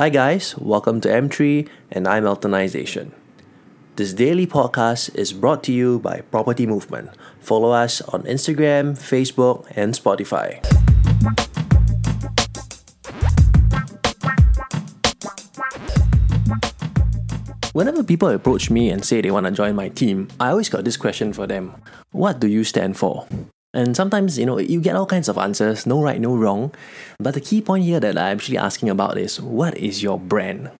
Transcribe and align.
Hi, 0.00 0.08
guys, 0.08 0.56
welcome 0.56 1.02
to 1.02 1.10
M3 1.10 1.68
and 1.92 2.08
I'm 2.08 2.24
Eltonization. 2.24 3.12
This 3.96 4.14
daily 4.14 4.46
podcast 4.46 5.14
is 5.14 5.34
brought 5.34 5.62
to 5.64 5.72
you 5.72 5.98
by 5.98 6.22
Property 6.32 6.64
Movement. 6.64 7.10
Follow 7.38 7.72
us 7.72 8.00
on 8.08 8.22
Instagram, 8.22 8.96
Facebook, 8.96 9.70
and 9.76 9.92
Spotify. 9.92 10.56
Whenever 17.74 18.02
people 18.02 18.28
approach 18.28 18.70
me 18.70 18.88
and 18.88 19.04
say 19.04 19.20
they 19.20 19.30
want 19.30 19.44
to 19.44 19.52
join 19.52 19.76
my 19.76 19.90
team, 19.90 20.28
I 20.40 20.48
always 20.48 20.70
got 20.70 20.84
this 20.84 20.96
question 20.96 21.34
for 21.34 21.46
them 21.46 21.74
What 22.10 22.40
do 22.40 22.48
you 22.48 22.64
stand 22.64 22.96
for? 22.96 23.28
And 23.72 23.96
sometimes, 23.96 24.36
you 24.36 24.46
know, 24.46 24.58
you 24.58 24.80
get 24.80 24.96
all 24.96 25.06
kinds 25.06 25.28
of 25.28 25.38
answers, 25.38 25.86
no 25.86 26.02
right, 26.02 26.20
no 26.20 26.34
wrong. 26.34 26.74
But 27.18 27.34
the 27.34 27.40
key 27.40 27.62
point 27.62 27.84
here 27.84 28.00
that 28.00 28.18
I'm 28.18 28.36
actually 28.36 28.58
asking 28.58 28.90
about 28.90 29.16
is 29.16 29.40
what 29.40 29.78
is 29.78 30.02
your 30.02 30.18
brand? 30.18 30.70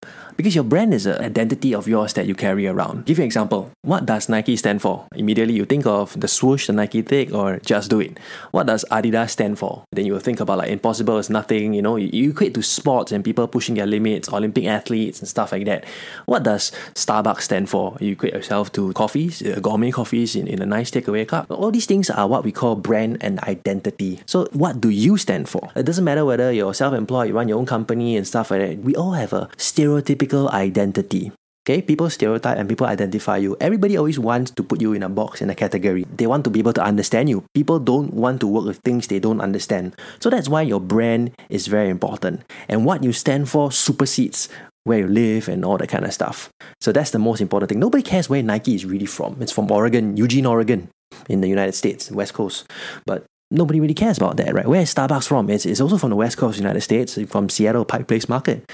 Because 0.41 0.55
your 0.55 0.65
brand 0.65 0.95
is 0.95 1.05
an 1.05 1.23
identity 1.23 1.75
of 1.75 1.87
yours 1.87 2.15
that 2.15 2.25
you 2.25 2.35
carry 2.35 2.67
around. 2.67 3.05
Give 3.05 3.19
you 3.19 3.25
an 3.25 3.27
example. 3.27 3.71
What 3.83 4.07
does 4.07 4.31
Nike 4.31 4.57
stand 4.57 4.81
for? 4.81 5.07
Immediately 5.15 5.53
you 5.53 5.67
think 5.67 5.85
of 5.85 6.19
the 6.19 6.29
swoosh 6.29 6.67
the 6.67 6.73
Nike 6.73 7.03
take 7.03 7.35
or 7.35 7.59
just 7.59 7.91
do 7.91 8.01
it. 8.01 8.19
What 8.51 8.67
does 8.67 8.83
Adidas 8.91 9.29
stand 9.29 9.59
for? 9.59 9.85
Then 9.93 10.07
you 10.07 10.15
will 10.15 10.21
think 10.21 10.41
about 10.41 10.57
like 10.57 10.71
impossible 10.71 11.19
is 11.19 11.29
nothing, 11.29 11.75
you 11.75 11.83
know, 11.83 11.97
you, 11.97 12.31
equate 12.31 12.55
to 12.55 12.63
sports 12.63 13.13
and 13.13 13.23
people 13.23 13.47
pushing 13.49 13.75
their 13.75 13.85
limits, 13.85 14.33
Olympic 14.33 14.65
athletes 14.65 15.19
and 15.19 15.29
stuff 15.29 15.53
like 15.53 15.67
that. 15.67 15.85
What 16.25 16.45
does 16.45 16.73
Starbucks 16.95 17.43
stand 17.43 17.69
for? 17.69 17.99
You 18.01 18.13
equate 18.13 18.33
yourself 18.33 18.73
to 18.73 18.95
coffees, 18.95 19.43
uh, 19.43 19.61
gourmet 19.61 19.91
coffees 19.91 20.37
in, 20.37 20.47
in 20.47 20.63
a 20.63 20.67
nice 20.67 20.91
takeaway 20.91 21.29
cup. 21.29 21.51
All 21.51 21.71
these 21.71 21.85
things 21.85 22.09
are 22.09 22.27
what 22.27 22.45
we 22.45 22.53
call 22.53 22.77
brand 22.77 23.19
and 23.21 23.41
identity. 23.41 24.21
So 24.25 24.47
what 24.55 24.81
do 24.81 24.89
you 24.89 25.19
stand 25.19 25.51
for? 25.51 25.69
It 25.77 25.83
doesn't 25.83 26.05
matter 26.05 26.25
whether 26.25 26.51
you're 26.51 26.73
self-employed, 26.73 27.29
you 27.29 27.35
run 27.35 27.49
your 27.49 27.59
own 27.59 27.67
company 27.67 28.17
and 28.17 28.27
stuff 28.27 28.51
like 28.51 28.61
that. 28.61 28.79
We 28.79 28.97
all 28.97 29.13
have 29.13 29.35
a 29.35 29.51
stereotypical 29.59 30.30
identity. 30.51 31.33
Okay, 31.67 31.83
people 31.83 32.09
stereotype 32.09 32.57
and 32.57 32.69
people 32.69 32.87
identify 32.87 33.37
you. 33.37 33.57
Everybody 33.61 33.97
always 33.97 34.19
wants 34.19 34.51
to 34.53 34.63
put 34.63 34.81
you 34.81 34.95
in 34.95 35.03
a 35.03 35.09
box, 35.09 35.43
in 35.43 35.51
a 35.51 35.55
category. 35.55 36.07
They 36.17 36.27
want 36.27 36.45
to 36.45 36.51
be 36.51 36.59
able 36.59 36.73
to 36.73 36.83
understand 36.83 37.29
you. 37.29 37.45
People 37.55 37.79
don't 37.79 38.15
want 38.15 38.41
to 38.41 38.47
work 38.47 38.65
with 38.65 38.79
things 38.79 39.07
they 39.07 39.19
don't 39.19 39.43
understand. 39.43 39.95
So 40.21 40.31
that's 40.31 40.49
why 40.49 40.63
your 40.63 40.81
brand 40.81 41.33
is 41.51 41.67
very 41.67 41.91
important. 41.91 42.43
And 42.69 42.87
what 42.87 43.05
you 43.05 43.13
stand 43.13 43.51
for 43.51 43.71
supersedes 43.71 44.49
where 44.85 45.01
you 45.01 45.07
live 45.07 45.49
and 45.49 45.65
all 45.65 45.77
that 45.77 45.91
kind 45.91 46.07
of 46.07 46.15
stuff. 46.15 46.49
So 46.81 46.93
that's 46.93 47.11
the 47.11 47.19
most 47.19 47.41
important 47.41 47.69
thing. 47.69 47.79
Nobody 47.79 48.03
cares 48.03 48.31
where 48.31 48.43
Nike 48.43 48.75
is 48.75 48.87
really 48.87 49.07
from. 49.07 49.37
It's 49.43 49.53
from 49.53 49.71
Oregon, 49.71 50.17
Eugene, 50.17 50.47
Oregon, 50.47 50.89
in 51.29 51.43
the 51.43 51.49
United 51.49 51.75
States, 51.75 52.11
West 52.11 52.33
Coast. 52.33 52.71
But 53.05 53.25
nobody 53.51 53.81
really 53.81 53.95
cares 53.95 54.17
about 54.17 54.39
that, 54.39 54.55
right? 54.55 54.67
Where 54.67 54.81
is 54.81 54.95
Starbucks 54.95 55.29
from? 55.29 55.51
It's, 55.51 55.67
it's 55.67 55.81
also 55.81 55.99
from 55.99 56.11
the 56.11 56.17
West 56.17 56.39
Coast, 56.39 56.59
United 56.59 56.81
States, 56.81 57.19
from 57.29 57.49
Seattle 57.49 57.85
Pike 57.85 58.09
Place 58.09 58.29
Market. 58.29 58.65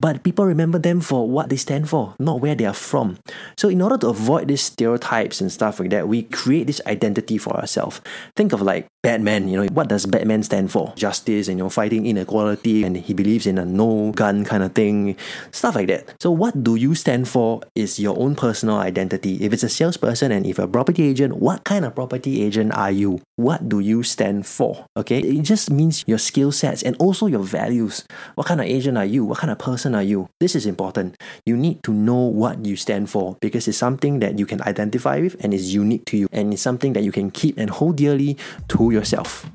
But 0.00 0.22
people 0.22 0.44
remember 0.44 0.78
them 0.78 1.00
for 1.00 1.28
what 1.28 1.48
they 1.48 1.56
stand 1.56 1.88
for, 1.88 2.14
not 2.18 2.40
where 2.40 2.54
they 2.54 2.64
are 2.64 2.74
from. 2.74 3.18
So, 3.56 3.68
in 3.68 3.82
order 3.82 3.98
to 3.98 4.08
avoid 4.08 4.48
these 4.48 4.62
stereotypes 4.62 5.40
and 5.40 5.52
stuff 5.52 5.78
like 5.78 5.90
that, 5.90 6.08
we 6.08 6.22
create 6.24 6.66
this 6.66 6.80
identity 6.86 7.38
for 7.38 7.56
ourselves. 7.56 8.00
Think 8.34 8.52
of 8.52 8.62
like 8.62 8.86
Batman, 9.02 9.48
you 9.48 9.62
know, 9.62 9.68
what 9.68 9.88
does 9.88 10.06
Batman 10.06 10.42
stand 10.42 10.70
for? 10.72 10.92
Justice 10.96 11.48
and, 11.48 11.58
you 11.58 11.64
know, 11.64 11.70
fighting 11.70 12.06
inequality, 12.06 12.82
and 12.82 12.96
he 12.96 13.14
believes 13.14 13.46
in 13.46 13.58
a 13.58 13.64
no 13.64 14.12
gun 14.12 14.44
kind 14.44 14.62
of 14.62 14.72
thing, 14.72 15.16
stuff 15.52 15.74
like 15.74 15.88
that. 15.88 16.14
So, 16.20 16.30
what 16.30 16.64
do 16.64 16.74
you 16.76 16.94
stand 16.94 17.28
for 17.28 17.60
is 17.74 17.98
your 17.98 18.18
own 18.18 18.34
personal 18.34 18.76
identity. 18.76 19.36
If 19.44 19.52
it's 19.52 19.62
a 19.62 19.68
salesperson 19.68 20.32
and 20.32 20.46
if 20.46 20.58
a 20.58 20.66
property 20.66 21.08
agent, 21.08 21.36
what 21.36 21.64
kind 21.64 21.84
of 21.84 21.94
property 21.94 22.42
agent 22.42 22.72
are 22.74 22.90
you? 22.90 23.20
What 23.36 23.68
do 23.68 23.80
you 23.80 24.02
stand 24.02 24.46
for? 24.46 24.86
Okay, 24.96 25.20
it 25.20 25.42
just 25.42 25.70
means 25.70 26.04
your 26.06 26.18
skill 26.18 26.52
sets 26.52 26.82
and 26.82 26.96
also 26.98 27.26
your 27.26 27.42
values. 27.42 28.04
What 28.34 28.46
kind 28.46 28.60
of 28.60 28.66
agent 28.66 28.98
are 28.98 29.04
you? 29.04 29.24
What 29.24 29.38
kind 29.38 29.50
of 29.50 29.58
person 29.58 29.89
are 29.94 30.02
you? 30.02 30.28
This 30.40 30.54
is 30.54 30.66
important. 30.66 31.16
You 31.46 31.56
need 31.56 31.82
to 31.84 31.92
know 31.92 32.18
what 32.18 32.64
you 32.64 32.76
stand 32.76 33.10
for 33.10 33.36
because 33.40 33.68
it's 33.68 33.78
something 33.78 34.20
that 34.20 34.38
you 34.38 34.46
can 34.46 34.62
identify 34.62 35.20
with 35.20 35.36
and 35.44 35.52
is 35.52 35.74
unique 35.74 36.04
to 36.06 36.16
you, 36.16 36.28
and 36.32 36.52
it's 36.52 36.62
something 36.62 36.92
that 36.94 37.02
you 37.02 37.12
can 37.12 37.30
keep 37.30 37.58
and 37.58 37.70
hold 37.70 37.96
dearly 37.96 38.36
to 38.68 38.90
yourself. 38.90 39.48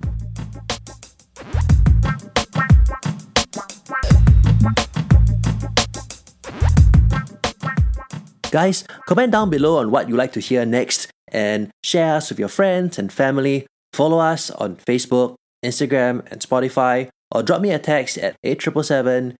Guys, 8.51 8.85
comment 9.05 9.31
down 9.31 9.49
below 9.49 9.79
on 9.79 9.91
what 9.91 10.07
you 10.07 10.15
like 10.15 10.31
to 10.31 10.39
hear 10.39 10.65
next 10.65 11.09
and 11.27 11.69
share 11.83 12.15
us 12.15 12.29
with 12.29 12.39
your 12.39 12.47
friends 12.47 12.97
and 12.97 13.11
family. 13.11 13.67
Follow 13.91 14.19
us 14.19 14.49
on 14.51 14.77
Facebook, 14.77 15.35
Instagram, 15.63 16.23
and 16.31 16.39
Spotify, 16.39 17.09
or 17.31 17.43
drop 17.43 17.59
me 17.59 17.71
a 17.71 17.79
text 17.79 18.17
at 18.17 18.35
8777 18.43 19.35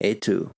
8282. 0.00 0.55